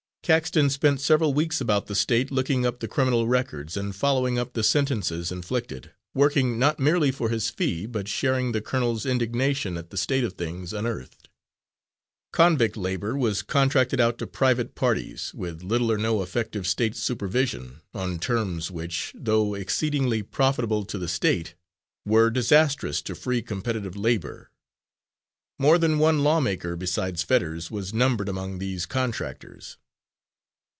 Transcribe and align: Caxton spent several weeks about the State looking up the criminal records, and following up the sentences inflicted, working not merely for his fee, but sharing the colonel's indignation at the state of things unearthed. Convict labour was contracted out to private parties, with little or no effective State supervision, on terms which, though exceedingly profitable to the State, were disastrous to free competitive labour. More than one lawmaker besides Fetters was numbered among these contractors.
Caxton 0.23 0.69
spent 0.69 1.01
several 1.01 1.33
weeks 1.33 1.59
about 1.59 1.87
the 1.87 1.95
State 1.95 2.31
looking 2.31 2.63
up 2.65 2.79
the 2.79 2.87
criminal 2.87 3.27
records, 3.27 3.75
and 3.75 3.93
following 3.93 4.37
up 4.39 4.53
the 4.53 4.63
sentences 4.63 5.29
inflicted, 5.31 5.91
working 6.13 6.57
not 6.59 6.79
merely 6.79 7.11
for 7.11 7.27
his 7.29 7.49
fee, 7.49 7.85
but 7.87 8.07
sharing 8.07 8.51
the 8.51 8.61
colonel's 8.61 9.05
indignation 9.05 9.77
at 9.77 9.89
the 9.89 9.97
state 9.97 10.23
of 10.23 10.33
things 10.33 10.71
unearthed. 10.73 11.27
Convict 12.31 12.77
labour 12.77 13.17
was 13.17 13.41
contracted 13.41 13.99
out 13.99 14.17
to 14.19 14.27
private 14.27 14.73
parties, 14.75 15.33
with 15.33 15.63
little 15.63 15.91
or 15.91 15.97
no 15.97 16.21
effective 16.21 16.65
State 16.67 16.95
supervision, 16.95 17.81
on 17.93 18.17
terms 18.19 18.69
which, 18.71 19.11
though 19.15 19.53
exceedingly 19.55 20.21
profitable 20.23 20.85
to 20.85 20.97
the 20.99 21.09
State, 21.09 21.55
were 22.05 22.29
disastrous 22.29 23.01
to 23.01 23.15
free 23.15 23.41
competitive 23.41 23.97
labour. 23.97 24.49
More 25.59 25.77
than 25.79 25.97
one 25.99 26.23
lawmaker 26.23 26.75
besides 26.77 27.21
Fetters 27.23 27.69
was 27.71 27.93
numbered 27.93 28.29
among 28.29 28.59
these 28.59 28.85
contractors. 28.85 29.77